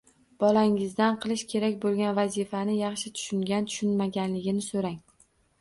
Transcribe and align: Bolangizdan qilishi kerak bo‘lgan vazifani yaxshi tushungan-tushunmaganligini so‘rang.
Bolangizdan 0.43 1.19
qilishi 1.25 1.47
kerak 1.51 1.77
bo‘lgan 1.83 2.17
vazifani 2.21 2.79
yaxshi 2.79 3.13
tushungan-tushunmaganligini 3.21 4.67
so‘rang. 4.71 4.99